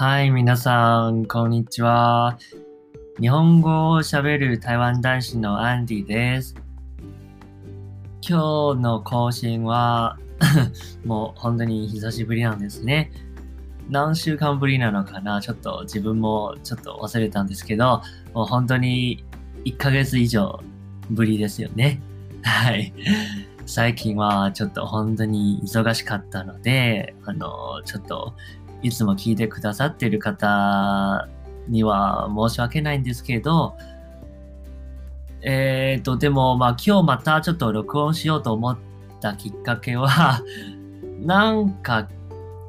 [0.00, 2.38] はい、皆さん、こんにちは。
[3.18, 6.54] 日本語を喋る台湾男子のアンディです。
[8.20, 10.16] 今日の更新は
[11.04, 13.10] もう本当に久しぶりなんですね。
[13.90, 15.40] 何週間ぶりなのかな？
[15.40, 18.00] ちょっと自分もちょっと忘れたんですけど、
[18.34, 19.24] もう本当に
[19.64, 20.60] 1ヶ月以上
[21.10, 22.00] ぶりですよね。
[22.44, 22.92] はい。
[23.66, 28.36] 最近はちょっと本当に忙しかったので、あの、ちょっと
[28.82, 31.28] いつも聞いてくださっている方
[31.68, 33.76] には申し訳ないんですけど、
[35.42, 38.78] えっ、ー、と、でも、まあ今日またちょっと録音しようと思っ
[39.20, 40.42] たきっかけは、
[41.20, 42.08] なんか、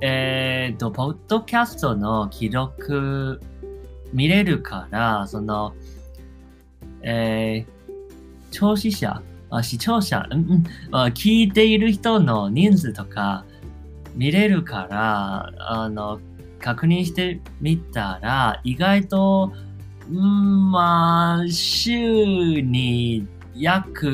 [0.00, 3.40] えっ、ー、と、ポッドキャストの記録
[4.12, 5.74] 見れるから、その、
[7.02, 9.22] えー、聴取者、
[9.62, 10.64] 視聴者、うん、
[11.12, 13.44] 聞いている人の人数とか、
[14.16, 16.20] 見れるから、あの、
[16.58, 19.52] 確認してみたら、意外と、
[20.10, 24.06] うんまあ、週に約、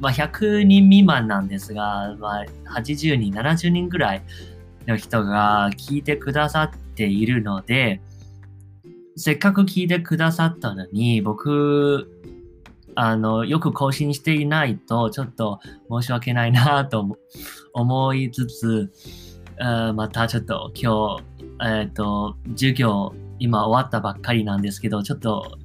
[0.00, 4.22] まあ、100人未満なんですが、まあ、80人、70人ぐらい
[4.86, 8.00] の人が聞いてくださっているので、
[9.16, 12.08] せっかく聞いてくださったのに、僕、
[12.96, 17.18] あの、よく更新していないと、ちょっと申し訳ないなと
[17.74, 18.90] 思 いつつ、
[19.94, 21.22] またちょっと今日、
[21.62, 25.58] えっ、ー、と、授業、今終わったばっかりなんですけど、ちょっと、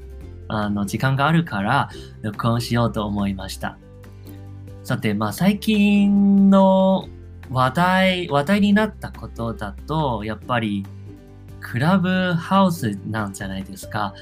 [0.49, 1.89] あの、時間があるから、
[2.21, 3.77] 録音しようと思いました。
[4.83, 7.07] さて、まあ、最近の
[7.49, 10.85] 話題、話題になったことだと、やっぱり、
[11.61, 14.13] クラブハウスなんじゃないですか。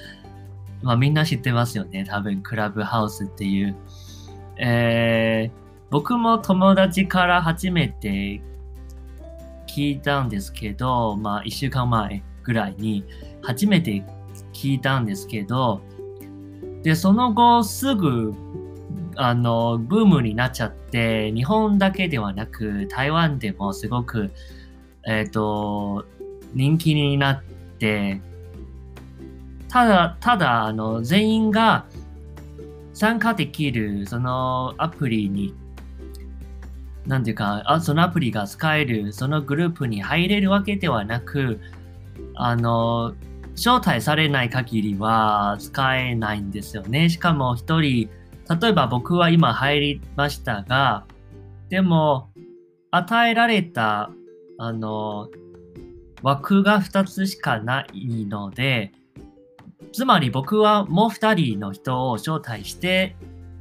[0.82, 2.06] まあみんな知ってますよね。
[2.06, 3.76] 多分、クラブハウスっていう。
[4.58, 8.42] えー、僕も友達から初めて
[9.68, 13.06] 聞いたんですけど、まあ一週間前ぐらいに
[13.42, 14.04] 初めて
[14.54, 15.82] 聞いたんですけど、
[16.84, 18.34] で、その後すぐ、
[19.16, 24.32] あの、ブームになっちゃって、日本だけではなく、台湾でもすごく、
[25.06, 26.06] えっ、ー、と、
[26.54, 27.44] 人気になっ
[27.80, 28.22] て、
[29.70, 31.86] ただ、ただ、あの、全員が
[32.94, 35.54] 参加できる、そのアプリに、
[37.06, 41.60] なんていうか、あそのアプリが使える、そのグループに入れるわけではなく、
[42.36, 43.14] あの、
[43.56, 47.10] 招待されない限りは使えないんですよね。
[47.10, 48.10] しかも一人、
[48.62, 51.06] 例えば僕は今入りましたが、
[51.70, 52.32] でも、
[52.90, 54.10] 与えられた、
[54.58, 55.30] あの、
[56.24, 58.92] 枠が2つしかないので、
[59.92, 63.16] つまり僕はもう二人の人を招待して、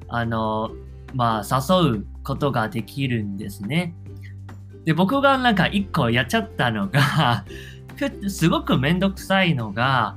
[0.09, 0.71] あの、
[1.15, 3.95] まあ、誘うことができるんですね。
[4.85, 7.45] で、僕がなんか一個やっちゃったのが
[8.29, 10.17] すごくめんどくさいのが、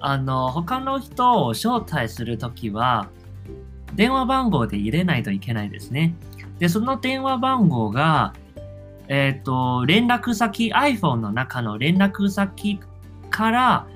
[0.00, 3.08] あの、他の人を招待するときは、
[3.94, 6.14] 電話番号で入れないといけないですね。
[6.58, 8.34] で、その電話番号が、
[9.08, 12.80] えっ、ー、と、連絡先、iPhone の中の連絡先
[13.30, 13.86] から、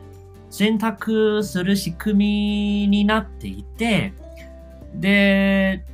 [0.51, 4.13] 選択する仕組みになっていて、
[4.95, 5.85] で、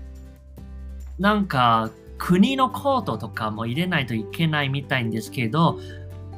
[1.19, 5.79] なんか国のコードとかも入れないといけないみたいんですけど、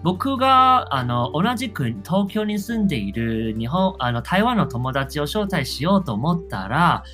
[0.02, 7.04] 僕があの同じく東京に住んでいる日本あの台湾の友達を招待しようと思ったら、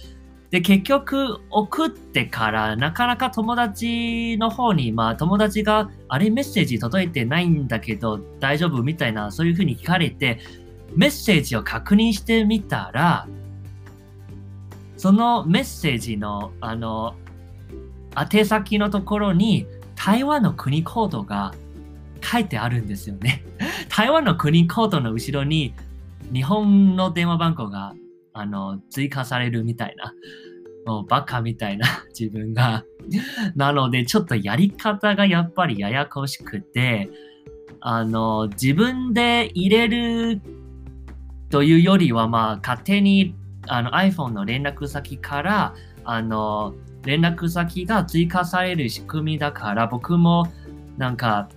[0.51, 10.39] で、結局送ってからなかなか友達の方に、まあ友達があれメッセージ届いてないんだけど大丈夫みたいなそういうふうに聞かれて、
[10.97, 13.27] メッセージを確認してみたら、
[14.97, 17.15] そのメッセージの、あの、
[18.17, 19.67] 宛先のところに
[19.97, 21.55] 台湾の国コードが
[22.23, 23.45] 書いてあるんですよね。
[23.91, 25.75] 台湾の国コードの後ろに
[26.33, 27.95] 日本の電話番号が
[28.33, 30.15] あの追加されるみたいな。
[30.87, 31.87] もうバカみたいな
[32.19, 32.85] 自分が。
[33.57, 37.11] なのでちょっとやり方がやっぱりややこしくて、
[37.81, 40.41] あの、自分で入れる
[41.51, 43.35] というよりは、まあ、勝手に
[43.67, 45.75] あの iPhone の連絡先から、
[46.05, 46.75] あの、
[47.05, 50.47] 連絡先が追加される仕組みだから、僕も、
[50.97, 51.49] なんか、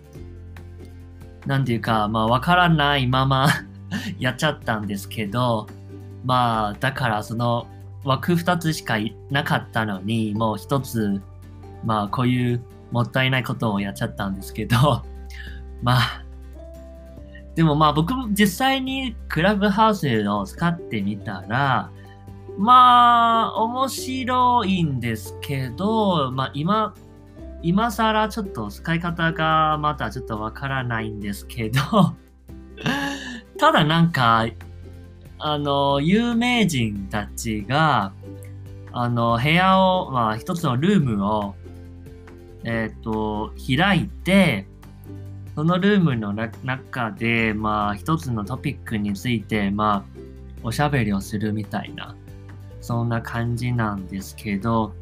[1.45, 3.47] なんていうか、まあ、わからないまま
[4.19, 5.67] やっちゃったんですけど、
[6.25, 7.67] まあ、だからその
[8.03, 8.95] 枠2つしか
[9.31, 11.21] なかったのに、もう1つ、
[11.85, 12.61] まあ、こういう
[12.91, 15.03] もったいないことをやっちゃったんですけど、
[15.81, 16.23] まあ、
[17.57, 21.89] でもまあ僕も実際にクラブハウスを使ってみたら、
[22.55, 26.93] まあ面白いんですけど、まあ今、
[27.63, 31.81] 今更ちょっと使い方がまだちょっとわからないんですけど、
[33.57, 34.45] ただなんか、
[35.39, 38.13] あの、有名人たちが、
[38.91, 41.55] あの、部屋を、まあ、一つのルームを、
[42.63, 44.67] えっ、ー、と、開いて、
[45.57, 46.33] そのルームの
[46.63, 50.19] 中で、まあ、一つのトピックについて、まあ、
[50.61, 52.15] おしゃべりをするみたいな、
[52.79, 54.93] そんな感じなんですけど、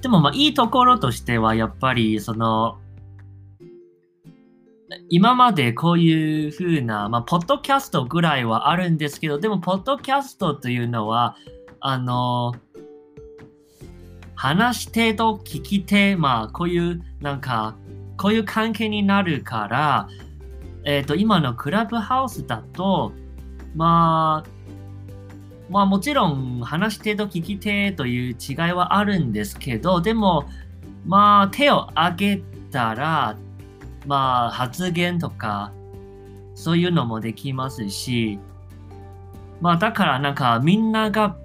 [0.00, 2.78] でもまあ、いいところとしては、やっぱり、その、
[5.10, 11.36] 今までこういうふうな、まあ、ポッドキャストぐらいはあるんですけど、でも、ポッドキャストというのは、
[11.78, 12.52] あの、
[14.34, 17.76] 話し手と聞き手、まあ、こういう、なんか、
[18.16, 20.08] こういう関係になるから、
[20.84, 23.12] えっ、ー、と、今のクラブハウスだと、
[23.74, 24.50] まあ、
[25.68, 30.48] まあもちろん話し手と聞き手という違いはあるんですけど、でも、
[31.04, 33.36] まあ手を挙げたら、
[34.06, 35.72] まあ、発言とか、
[36.54, 38.38] そういうのもできますし、
[39.60, 41.36] まあ、だからなんかみんなが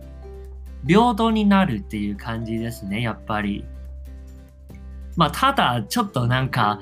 [0.88, 3.66] 平等になるっていう感じですね、やっぱり。
[5.16, 6.80] まあ、ただ、ちょっとなんか、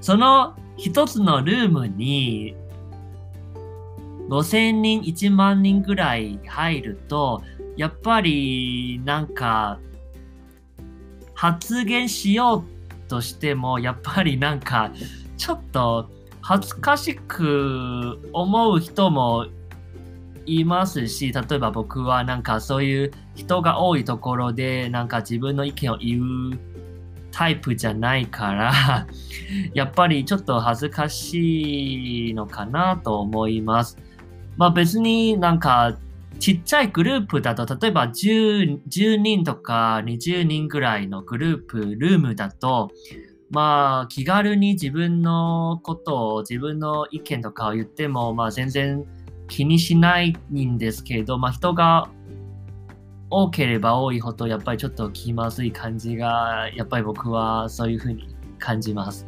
[0.00, 2.54] その一つのルームに
[4.28, 7.42] 5000人、1万人ぐらい入ると、
[7.76, 9.78] やっぱりなんか
[11.34, 14.92] 発言しようとしても、やっぱりなんか、
[15.36, 16.10] ちょっと
[16.40, 19.46] 恥ずかしく思う人も
[20.46, 26.77] いますし、例えば僕はなんかそういう人が多いところで、なんか自分の意見を言う
[27.38, 29.06] タイプじゃないから、
[29.72, 33.96] やっぱりちょっと恥ずかしいのかなと思います。
[34.56, 35.96] まあ別になんか
[36.40, 42.90] ちっちゃいグループだと、例えば 10, 10人とか20人ぐらいのグループ、ルームだと、
[43.50, 49.04] まあ気軽に自分のことを、自分の意見とかを言っても、まあ全然
[49.46, 52.10] 気にしないんですけど、まあ人が
[53.30, 59.26] 多ければ多いほど、やっぱりちょっと気まずい感じが、やっぱり僕はそういうふうに感じます。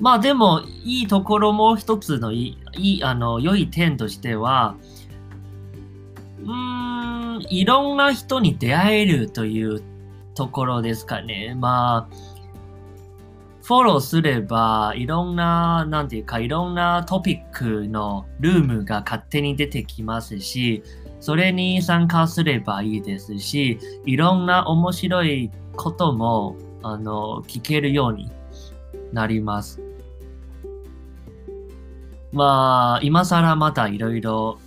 [0.00, 4.76] まあでも、いいところも一つのいい、あの、良い点としては、
[6.42, 9.82] うーん、いろんな人に出会えるという
[10.34, 11.56] ところですかね。
[11.58, 12.37] まあ、
[13.68, 20.82] フォローすれば、いろんな、なんていうか、いろんなトピックのルームが勝手に出てきますし、
[21.20, 28.30] それに参加すればいいですし、いろんな面白いことも、あの、聞けるように
[29.12, 29.82] なります。
[32.32, 34.58] まあ、今更またいろいろ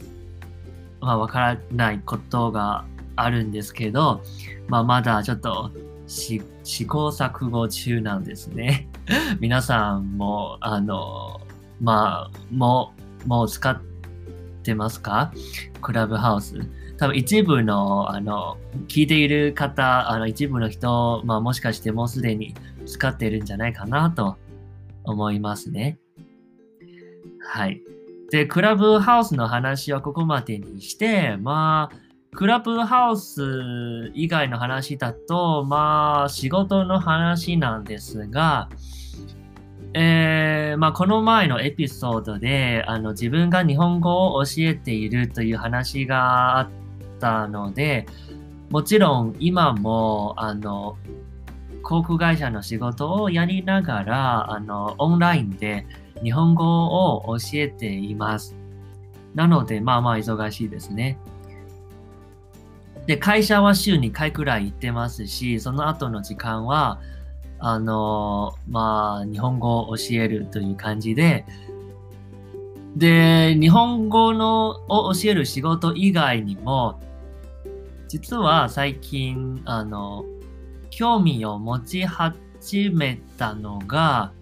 [1.02, 4.22] まあ、わからないことがあるんですけど、
[4.68, 5.72] まあ、まだちょっと
[6.12, 6.42] 試
[6.86, 8.90] 行錯誤中なんですね。
[9.40, 11.40] 皆さんも、あの、
[11.80, 12.94] まあ、も
[13.26, 13.80] う、もう使っ
[14.64, 15.32] てますか？
[15.82, 16.60] クラブハウス。
[16.98, 22.54] 多分一部の、あの、聞いている方、あの、一部の人、まあ、もしかしてもうすでに
[22.86, 24.38] 使っているんじゃないかなと
[25.04, 25.98] 思いますね。
[27.40, 27.82] はい。
[28.32, 31.98] で、クラブハウスの話はここまでにして、まあ、
[32.34, 38.70] クラブハウス以外の話だと、まあ、仕事の話なんですが、
[39.94, 46.70] えー、まあ、この前のエピソードで、あの、自分が日本語を教えているという話があっ
[47.20, 48.06] たので、
[48.70, 50.98] もちろん今も、あの、
[51.84, 55.86] 航空会社の仕事をやりながら、あの、オンラインで、
[56.24, 58.56] 日本語を教えています。
[59.36, 61.18] なので、まあまあ忙しいですね。
[63.08, 67.00] で、会社は週2回くらい行ってますし、その後の時間は、
[67.60, 71.46] あの、まあ、日本語を教えるという感じで、
[72.96, 77.00] で、日本語のを教える仕事以外にも、
[78.08, 80.26] 実は最近、あの、
[80.90, 84.34] 興味を持ち始めたのが、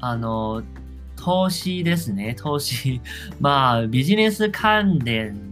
[0.00, 0.62] あの、
[1.16, 2.34] 投資ですね。
[2.34, 3.00] 投資。
[3.40, 5.49] まあ、ビジネス関連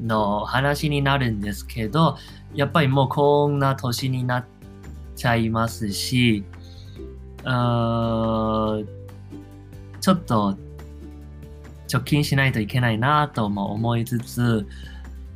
[0.00, 2.16] の話になるんですけど、
[2.54, 4.44] やっぱりもうこんな年になっ
[5.14, 6.44] ちゃいますし、
[7.42, 8.84] ちょ
[10.12, 10.56] っと
[11.88, 14.66] 貯金しないといけないなとも思いつつ、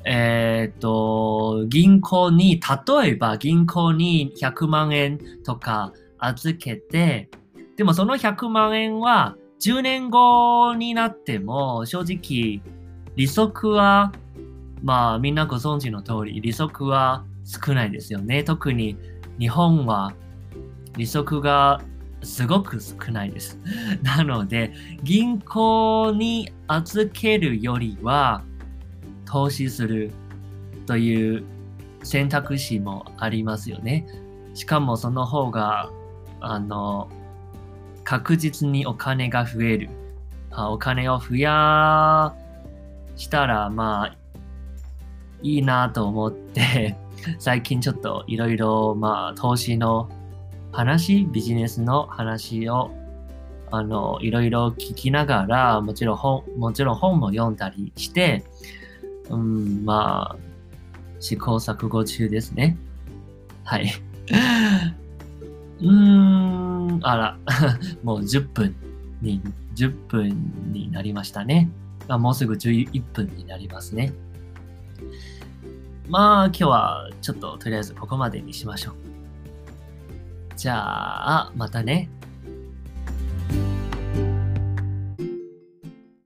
[0.05, 7.29] えっ、ー、と、銀行に、例えば銀行に100万円とか預けて、
[7.77, 12.61] でもその100万円は10年後になっても正直
[13.17, 14.13] 利息は
[14.83, 18.45] まあみんなご存知の通り利息は少ないですよね。
[18.45, 18.97] 特に
[19.39, 20.13] 日本は
[20.97, 21.81] 利息が
[22.23, 23.59] すごく少ないです。
[24.03, 24.73] なので、
[25.03, 28.43] 銀行に預けるよりは、
[29.25, 30.11] 投資する
[30.87, 31.45] という
[32.03, 34.07] 選択肢もありますよね。
[34.55, 35.91] しかもその方が、
[36.41, 37.09] あの、
[38.05, 39.91] 確実にお金が増える。
[40.53, 42.35] あお金を増や
[43.15, 44.17] したら、まあ、
[45.43, 46.97] いいなと思って、
[47.39, 50.09] 最近ちょっといろいろ、まあ、投資の
[50.73, 52.91] 話、ビジネスの話を、
[53.71, 58.45] あの、いろいろ聞きながら、もちろん本、もちろん本も読んだりして、
[59.29, 60.37] うん、まあ、
[61.21, 62.77] 試行錯誤中ですね。
[63.65, 63.93] はい。
[65.81, 67.39] うーん、あら、
[68.03, 68.75] もう10分
[69.23, 69.41] に、
[69.77, 71.71] 10分になりましたね。
[72.09, 74.13] まあ、もうすぐ11分になりますね。
[76.11, 78.95] まあ、今日はちょっととりあえずここまでにしましょう。
[80.57, 82.11] じゃあ、またね。